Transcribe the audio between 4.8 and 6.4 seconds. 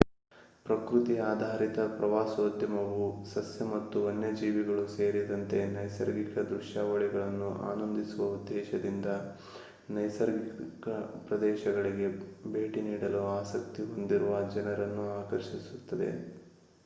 ಸೇರಿದಂತೆ ನೈಸರ್ಗಿಕ